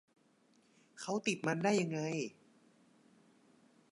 [0.99, 1.99] เขาติดมันได้ยังไง